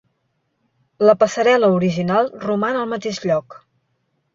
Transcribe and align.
La 1.09 1.15
passarel·la 1.25 1.71
original 1.75 2.35
roman 2.49 2.83
al 2.85 2.93
mateix 2.97 3.25
lloc. 3.31 3.65